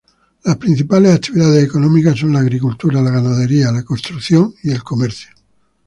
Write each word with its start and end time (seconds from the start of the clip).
Las 0.45 0.57
principales 0.57 1.13
actividades 1.13 1.63
económicas 1.63 2.17
son 2.17 2.33
la 2.33 2.39
agricultura, 2.39 3.03
la 3.03 3.11
ganadería, 3.11 3.71
la 3.71 3.83
construcción 3.83 4.51
y 4.63 4.71
el 4.71 4.81
comercio. 4.81 5.29